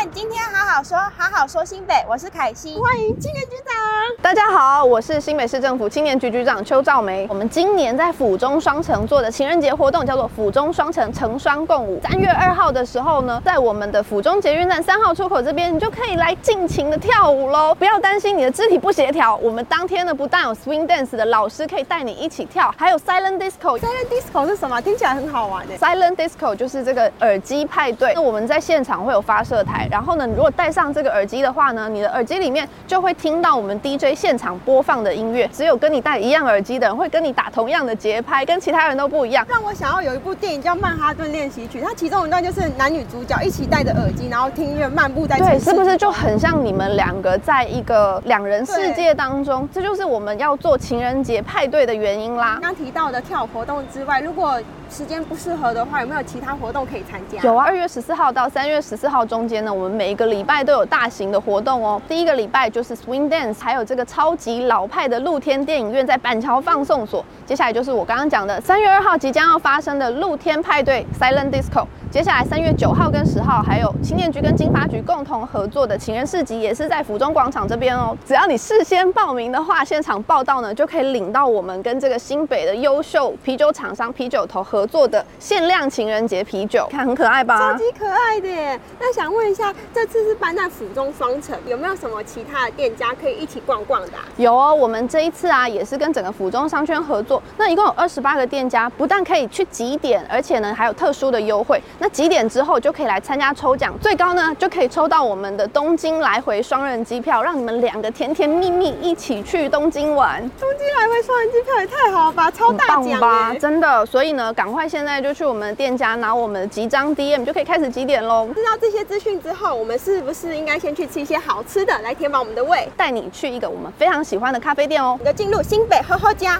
[0.00, 3.76] 看今天好好说，好好说新北，我是凯西，欢迎青年局长。
[4.22, 7.26] 大家好，我是新北市政府青年局局长邱兆梅。
[7.28, 12.00] 我们今年在府中双城做的情人节活动叫做府中双城成双共舞。
[12.02, 17.74] 三月二号的时候呢，在我们的府中捷运站三号出口这边，你就可以来尽情的跳舞喽。
[17.74, 23.78] 不要担心你的肢体不协调，我们当天呢不但有 swing dance 的老师可以带你一起跳，还有 silent disco。
[23.78, 24.80] silent disco 是什么？
[24.80, 25.76] 听起来很好玩的。
[25.76, 28.14] silent disco 就是这个耳机派对。
[28.14, 35.48] 那我们在现场会有发射台，然后呢，你如果戴上这个耳机的话呢，你的耳机里面就会听到我们 DJ 现场播放的音乐。
[35.52, 39.44] 只有跟你戴一样耳机的人会跟你打同样的节拍，跟其他人都不一样。
[39.48, 45.36] 让我想要有一部电影叫《曼哈顿练习曲》，它其中一段就是男女主角一起戴着耳机，然后听音乐漫步在。
[45.38, 49.68] 对，是不是就很像你们两个在一个两人世界当中？
[49.72, 52.58] 这就是我们要做情人节派对的原因啦。
[52.62, 57.40] 刚提到的跳舞活动之外，如果时间不适合的话，有没有其他活动可以参加？
[57.42, 62.02] 有啊，二月十四号到三月十四号中间呢，我们每一个礼拜都有大型的活动哦。
[62.08, 67.24] 第一个礼拜就是 Swing Dance，还有这个超级老派的露天电影院在板桥放送所。
[67.46, 71.86] 接下来就是我刚刚讲的三月二号即将要发生的露天派对 Silent Disco。
[72.10, 78.18] 接下来三月九号跟十号，还有青年局跟金发局共同合作的情人市集，也是在府中广场这边哦。
[78.26, 87.74] 只要你事先报名的话，现场报到呢，就可以领到我们跟这个新北的优秀啤酒厂商啤酒头合作的限量情人节啤酒，看很可爱吧？
[87.74, 88.80] 超级可爱的耶！
[88.98, 94.24] 那想问一下，这次是搬在府中双城，有没有什么其他的店家可以一起逛逛的啊？
[94.36, 101.80] 有哦，我们这一次啊，也是跟整个府中商圈合作，那一共有二十八个店家，不但可以去集点，而且呢还有特殊的优惠。
[102.00, 102.80] 那几点之后。
[102.80, 110.40] 就可以来参加抽奖，最高呢就可以抽到我们的东京来回双人机票，让你们两个甜甜蜜蜜一起去东京玩。
[110.58, 114.06] 东京来回双人机票也太好了吧，超大奖吧，真的。
[114.06, 118.48] 所以呢，赶快现在就去我们的店家拿我们的集章 DM，就可以开始集点喽。
[118.54, 122.88] 知道这些资讯之后，我们是不是应该先去吃一些好吃的，来填饱我们的胃？
[122.96, 126.58] 带你去一个我们非常喜欢的咖啡店哦，我们就进入新北厚厚呷。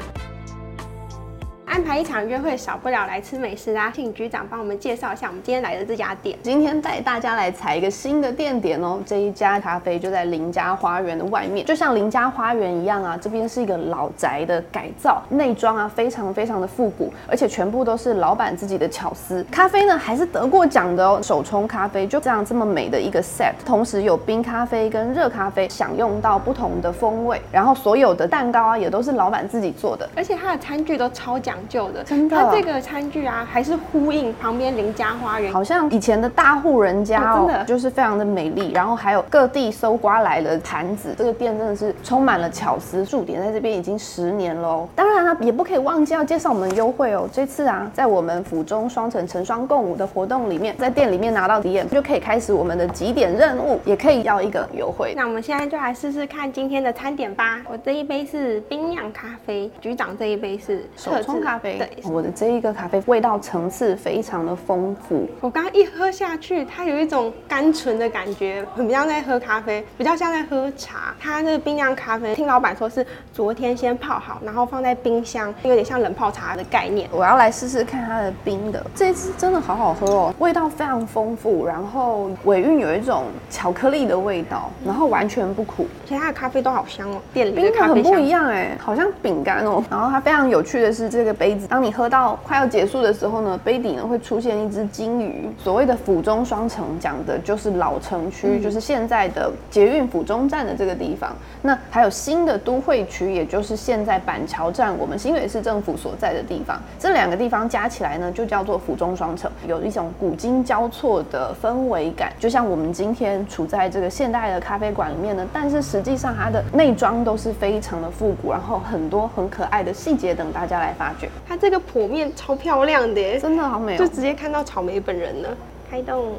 [1.71, 3.93] 安排一场约会，少不了来吃美食啦。
[3.95, 6.37] 请局长帮我们介绍一下我们今天来的这家店。
[6.43, 8.99] 今天带大家来踩一个新的店点哦。
[9.07, 13.17] 这一家咖啡就在林家花园的外面，就像林家花园一样啊。
[13.17, 19.47] 这边是一个老宅的改造，内装啊非常非常的复古，而且全部都是老板自己的巧思。
[19.49, 27.41] 咖啡呢还是得过奖的哦，手冲咖啡就这样这么美的一个 set，同时有冰咖啡跟热咖啡，享用到不同的风味。
[27.53, 32.37] 然后所有的蛋糕啊也都是老板自己做的，而且它的餐具都超讲究的，真的。
[32.37, 38.73] 它这个餐具啊，还是呼应旁边邻家花园，好像以前的大户人家哦，真的就是非常的美丽。
[38.73, 43.05] 然后还有各地搜刮来的盘子，这个店真的是充满了巧思。
[43.05, 44.89] 驻点在这边已经十年喽。
[44.95, 47.29] 当然啊，也不可以忘记要介绍我们的优惠哦。
[47.33, 55.15] 这次啊，在我们府中双城成双共舞的活动里面，在店里面拿到 DM 就可以开始我们的几点任务，也可以要一个优惠。
[55.17, 57.61] 那我们现在就来试试看今天的餐点吧。
[57.71, 61.79] 我这一杯是冰酿咖啡，局长这一杯是手冲咖啡。
[61.79, 62.31] 对，我的。
[62.41, 71.15] 这一个咖啡味道层次非常的丰富，我刚刚一喝下去，它有一种甘醇的感觉，很不像在喝咖啡，比较像在喝茶。
[71.21, 77.09] 它那个冰酿咖啡，听老板说是昨天先泡好，然后放在冰箱，有点像冷泡茶的概念。
[77.13, 85.87] 我要来试试看它的冰的，这一支真的好好喝哦，味道非常丰富，然后尾韵有一种巧克力的味道，然后完全不苦。
[86.07, 89.85] 其他的咖啡都好香哦，店里的咖啡很不一样哎，好像饼干哦。
[89.91, 92.39] 然后它非常有趣的是这个杯子，当你喝到。
[92.47, 95.49] 快要结束的时候呢，杯底呢会出现一只金鱼。
[95.57, 101.35] 所谓的府中双城，讲的就是老城区，嗯、就是现在的捷运府中站的这个地方。
[101.63, 106.79] 那还有新的都会区，也就是现在板桥站，我们新北市政府所在的地方。
[106.99, 112.31] 这两个地方加起来呢，就叫做府中双城，有一种古今交错的氛围感。
[112.39, 121.30] 就像我们今天处在这个现代的咖啡馆里面呢，但是实际上它的内装都是非常的复古，然后很多很可爱的细节等大家来发掘。
[121.49, 123.99] 它这个剖面超漂亮的，真的好美哦！
[123.99, 125.49] 就直接看到草莓本人了。
[125.91, 126.33] 开动，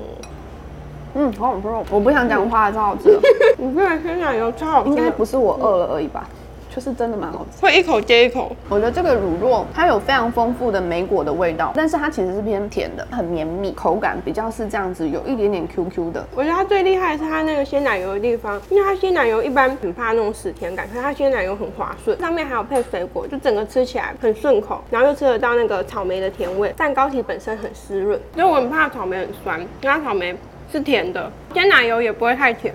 [1.15, 1.83] 嗯，好好吃哦！
[1.89, 3.19] 我不想讲话，超好吃。
[3.57, 6.27] 你这个鲜奶油超好吃，应该不是我饿了而已吧？
[6.73, 8.55] 就是真的蛮好吃，会一口接一口。
[8.69, 16.25] 我觉得这个乳酪它有非常丰富的莓果的味道，但是它其实是偏甜的，很绵密，口感比较是这样子，有一点点 QQ 的。
[16.33, 26.73] 我觉得它最厉害的是它那个鲜奶油的地方，因为它鲜奶油一般很怕那种死甜感，可是它鲜奶油很滑顺，上面还有配水果，就整个吃起来很顺口，然后又吃得到那个草莓的甜味。
[26.77, 30.33] 蛋糕体本身很湿润，因为我很怕草莓很酸，因为它草莓
[30.71, 32.73] 是甜的，鲜奶油也不会太甜。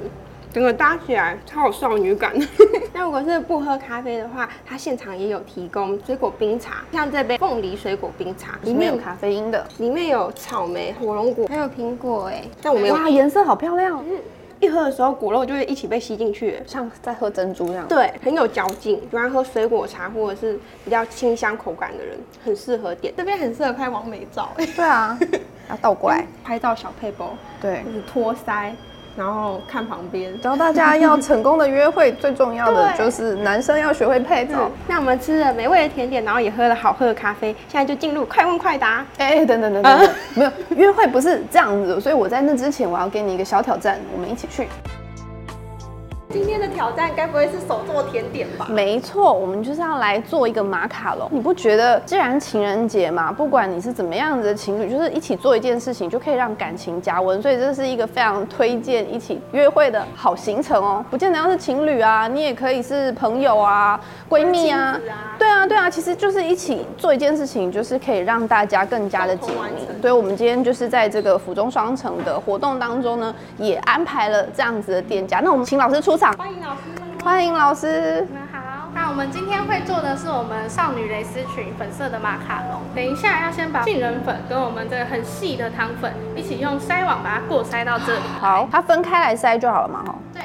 [0.57, 2.33] 整个搭起来超有少女感。
[2.95, 12.43] 那如果是不喝咖啡的话，它现场也有提供水果冰茶，像这杯凤梨水果冰茶，里面有咖啡因的，里面有草莓、火龙果，还有苹果哎。
[12.63, 14.03] 但我们哇，颜色好漂亮。
[14.09, 14.17] 嗯
[14.59, 17.87] 一喝的时候，果肉就会一起被吸进去，像在喝珍珠一样。
[17.87, 18.99] 对，很有嚼劲。
[19.11, 23.13] 喜欢喝水果茶或者是比较清香口感的人，很适合点。
[23.15, 24.51] 这边很适合拍完美照。
[24.57, 25.19] 对啊，
[25.69, 27.37] 要倒过来拍照小配包。
[27.61, 28.73] 对，就是托腮。
[29.17, 34.71] 然后看旁边，教大家要成功的约会，最重要的 就是男生要学会配照。
[34.87, 39.05] 那我们吃了美味的甜点，然后也喝了好喝的咖啡，现在就进入快问快答。
[39.19, 40.03] 哎，等等等等，啊、
[40.37, 44.69] 没有约会不是这样子，所以我在那之前，我要给你一个小挑战，我们一起去。
[46.37, 48.67] 今天的挑战该不会是手做甜点吧？
[48.69, 51.27] 没错，我们就是要来做一个马卡龙。
[51.33, 57.41] 你不觉得，既然情人节嘛，不管你是怎么样子的情侣，就是一起做一件事情，就可以让感情加温。
[57.41, 61.03] 所以这是一个非常推荐一起约会的好行程哦。
[61.11, 63.99] 不见得要是情侣啊，你也可以是朋友啊、
[64.29, 64.91] 闺蜜啊。
[64.91, 65.01] 啊
[65.39, 70.01] 对啊，对啊，其实就是一起做一件事情，就是可以让大家更加的紧密。
[70.03, 75.41] 所以我们今天就是在这个府中双城的活动当中呢，也安排了这样子的店家。
[75.41, 76.15] 那我们请老师出。
[76.33, 76.81] 欢迎老师，
[77.23, 78.27] 欢迎老师。
[78.29, 82.81] 你们好，那我们今天会做的是我们少女蕾丝裙粉色的马卡龙。
[82.97, 88.23] 等一下要先把杏仁粉跟我们这个很细的糖粉一起用筛网把它过筛到这里。
[88.41, 90.15] 好，它分开来筛就好了嘛，哈。
[90.35, 90.43] 对。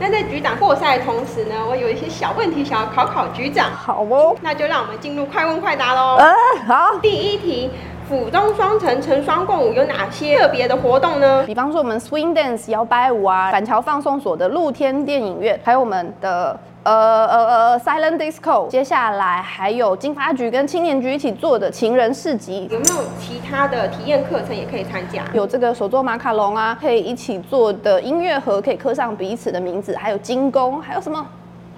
[0.00, 3.72] 那在局长过筛的同时呢，我有一些小问题想要考考局长。
[3.72, 4.36] 好哦。
[4.42, 6.18] 那就让我们进入快问快答喽。
[6.18, 6.32] 呃，
[6.68, 6.96] 好。
[6.98, 7.68] 第一题。
[8.08, 11.44] 府中双城成双共舞有哪些特别的活动呢？
[11.44, 18.66] 比方说我们 Swing Dance 摇摆舞啊，板桥放送所的露天电影院，还有我们的呃呃呃 Silent Disco。
[18.68, 22.66] 接下来还有金发局跟青年局一起做的情人市集。
[22.70, 25.22] 有没有其他的体验课程也可以参加？
[25.34, 31.22] 有这个手做马卡龙啊，可以一起做的音乐盒，可以刻上彼此的名字，还有金工，还有什么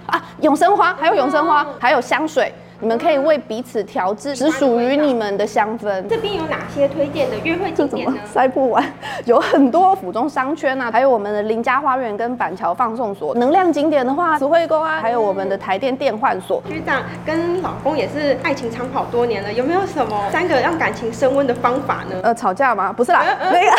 [0.06, 0.22] 啊？
[0.42, 2.54] 永生花，还有永生花，还有香水。
[2.80, 6.02] 你们可以为彼此调制只属于你们的香氛。
[6.08, 8.16] 这边有哪些推荐的约会景点呢？
[8.24, 8.82] 塞不完，
[9.26, 13.34] 有很多府中商圈啊，还有我们的林家花园跟板桥放送所。
[13.34, 16.62] 能量景点的话，慈惠宫啊，还有我们的台电电换所。
[16.66, 22.16] 局长跟老公也是爱情长跑多年了，有没有什么三个让感情升温的方法呢？
[22.22, 22.92] 呃，吵架吗？
[22.92, 23.22] 不是啦，
[23.52, 23.70] 那个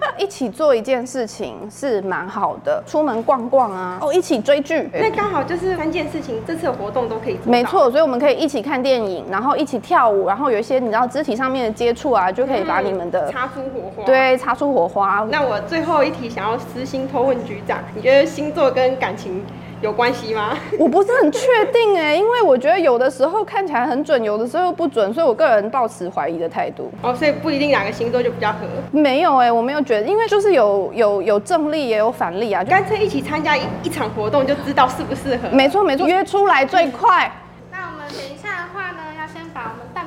[0.17, 4.89] 一起做一件事情是蛮好的，出门逛逛啊，哦，一起追剧。
[4.93, 7.49] 那刚好就是三件事情，这次的活动都可以做。
[7.49, 8.41] 没错，所以我们可以。
[8.41, 14.03] 一起看电影，然后一起跳舞，然后有一些你知道肢体上面的接触啊，就可以把你们的、嗯、擦出火花。
[14.03, 15.27] 对，擦出火花。
[15.29, 19.45] 那我最后一题想要私心偷问局长，你觉得星座跟感情
[19.81, 20.57] 有关系吗？
[20.77, 26.91] 我不是很确定哎，因为我觉得有的时候看起来很准，有的时候不准，所以我个人抱持怀疑的态度。
[27.01, 28.59] 哦，所以不一定哪个星座就比较合。
[28.91, 35.49] 没有哎，我没有觉得，因为就是有有有正例也有反例啊，干脆一起参加一一场活动就知道适不适合。
[35.51, 37.31] 没错没错，约出来最快。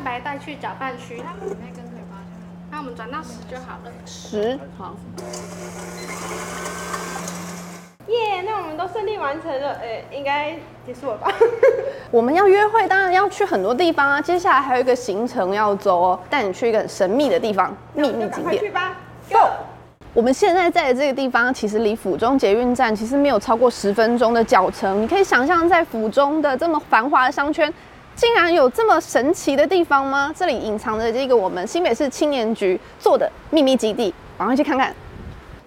[0.05, 2.47] 白带去搅拌区，它可以跟腿包就好。
[2.71, 3.91] 那我们转到十就好了。
[4.05, 4.95] 十，好。
[8.09, 10.55] 耶，那我们都顺利完成了，哎，应该
[10.87, 11.33] 结束了吧？
[12.11, 14.21] 我们要约会，当然要去很多地方啊。
[14.21, 18.63] 接下来还有一个行程要走哦，带你去一个很神秘的地方，秘密景点。
[18.63, 18.97] 去吧
[19.31, 19.39] ，Go！
[20.13, 25.03] 我们现在在的这个地方，其实离府中捷运站其实没有超过十分钟的脚程。
[25.03, 27.73] 你可以想象，在府中的这么繁华的商圈。
[28.15, 30.33] 竟然有这么神奇的地方吗？
[30.37, 34.95] 这里隐藏着这个我们新北市青年局做的秘密基地，赶快去看看。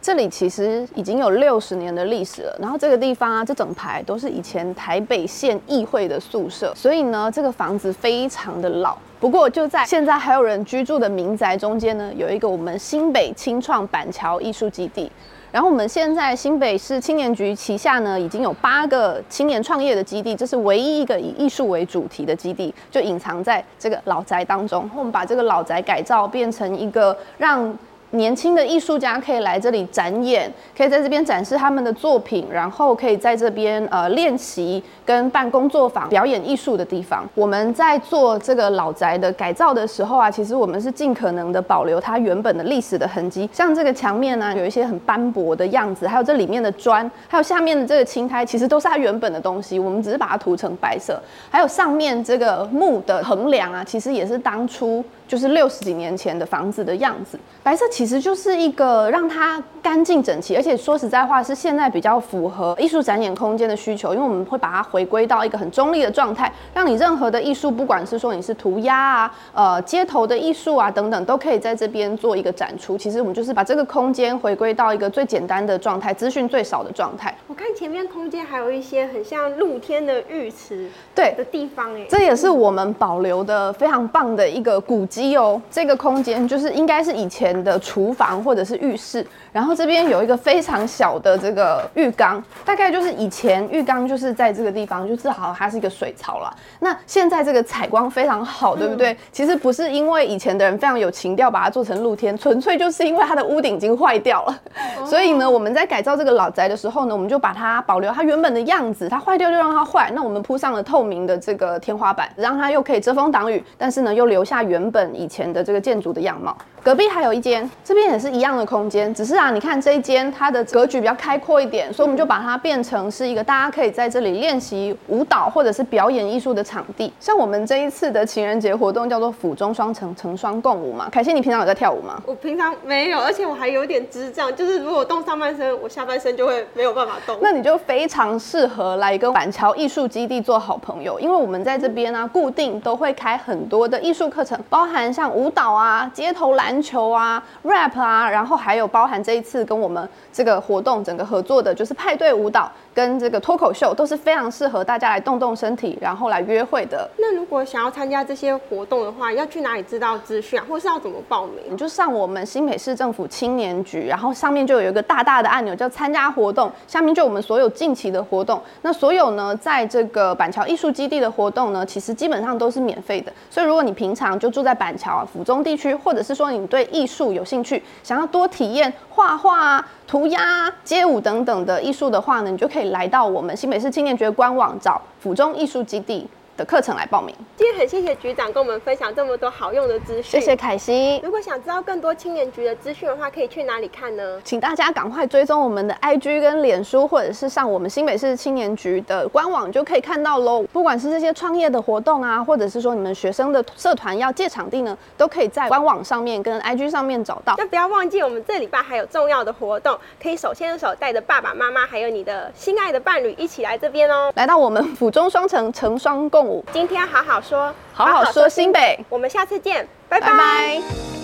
[0.01, 2.57] 这里其实已经有六十年的历史了。
[2.61, 8.97] 然后这个地方啊，这整排都是以前台北县议会的宿舍，所以呢，这个房子非常的老。
[9.19, 15.11] 不过就在现在还有人居住的民宅中间呢，有一个我们新北青创板桥艺术基地。
[15.51, 24.87] 然后我们现在新北市青年局旗下呢，已经有八个青年创业的基地，这是唯一一个以艺术为主题的基地，就隐藏在这个老宅当中。
[24.95, 27.75] 我们把这个老宅改造变成一个让。
[28.11, 37.27] 年轻的艺术家可以来这里展演，可以在这边展示他们的作品，然后可以在这边呃练习跟办工作坊、表演艺术的地方。
[37.35, 51.21] 我们在做这个老宅的改造的时候啊，其实我们是尽可能的保留它原本的历史的痕迹，像这个墙面呢、有一些很斑驳的样子，还有这里面的砖，还有下面的这个青苔，其实都是它原本的东西，我们只是把它涂成白色。
[51.49, 55.03] 还有上面这个木的横梁啊，其实也是当初。
[55.27, 57.37] 就是六十几年前的房子的样子。
[57.61, 72.97] 白色其实就是一个让它干净整齐，而且说实在话是现在比较符合艺术展演空间的需求，因为我们会把它回归到一个很中立的状态，让你任何的艺术，不管是说你是涂鸦啊、呃街头的艺术啊等等，都可以在这边做一个展出。
[72.97, 77.35] 其实我们就是把这个空间回归到一个最简单的状态，资讯最少的状态。
[77.47, 85.61] 我看前面空间还有一些很像露天的浴池，对的地方哎，这也是我们保留的非常棒的一个古迹哦。
[85.69, 87.57] 这个空间就是应该是以前。
[87.63, 96.55] 的厨房或者是浴室，然后这边有一个非常小的这个浴缸，大概就是以前浴缸就是在这个地方，就至少它是一个水槽了。
[96.79, 99.11] 那现在这个采光非常好，对不对？
[99.11, 104.59] 嗯、其实不是因为以前的人非常有情调把它做成露天，纯粹就是因为它的屋顶已经坏掉了。
[104.99, 110.11] 哦、所以呢，我们在改造这个老宅的时候呢，我们就把它保留它原本的样子，它坏掉就让它坏。
[110.13, 116.55] 那我们铺上了透明的这个天花板，让它又可以遮风挡雨，但是呢又留下原本以前的这个建筑的样貌。
[116.83, 127.11] 隔壁还有一间，这边也是一样的空间，只是啊，你看这一间它的格局比较开阔一点，所以我们就把它变成是一个大家可以在这里练习舞蹈或者是表演艺术的场地。
[127.19, 131.09] 像我们这一次的情人节活动叫做“府中双城，成双共舞”嘛。
[131.11, 132.21] 凯西，你平常有在跳舞吗？
[132.25, 137.37] 我平常没有，而且我还有点智障，就是如果动上半身，我下半身就会没有办法动。
[137.41, 146.67] 那你就非常适合来跟板桥艺术基地做好朋友，因为我们在这边呢、啊，固定都会开很多的艺术课程，包含像舞蹈啊、街头篮。
[146.67, 157.09] 篮球啊，rap 啊，然后还有包含这一次跟我们这个活动整个合作的，就是派对舞蹈跟这个脱口秀，都是非常适合大家来动动身体，然后来约会的。
[157.17, 161.55] 那如果想要参加这些活动的话，要去哪里知道资讯啊，或是要怎么报名？
[161.69, 168.61] 你就上我们新北市政府青年局，然后上面就有一个大大的按钮叫参加活动，下面就我们所有近期的活动。
[168.81, 173.31] 那所有呢，在这个板桥艺术基地的活动呢，其实基本上都是免费的。
[173.49, 186.25] 所以如果你平常就住在板板桥啊、府中地区，或者是说你对艺术有兴趣，想要多体验画画啊、涂鸦、啊街舞等等的艺术的话呢，你就可以来到我们新北市青年局官网找府中艺术基地
[186.57, 187.33] 的课程来报名。
[187.55, 190.23] 今天很谢谢局长跟我们分享这么多好用的资讯。
[190.23, 191.21] 谢谢凯西。
[191.23, 194.41] 如果想知道更多青年局的资讯的话，可以去哪里看呢？
[194.43, 200.63] 请大家赶快追踪我们的 IG 跟脸书，或者是上我们新北市青年局的官网就可以看到喽。
[200.73, 207.53] 不管是这些创业的活动啊，或者是说你们学生的社团要借场地呢，都可以在官网上面跟 IG 上面找到。
[207.57, 214.31] 那不要忘记，我们这礼拜还有重要的活动，可以手牵手带着爸爸妈妈还有你的心爱的伴侣一起来这边哦。
[214.35, 216.63] 来到我们府中双城，成双共舞。
[216.71, 220.27] 今天好好说，好好说新北，我们下次见，拜拜。
[220.27, 221.16] 拜拜。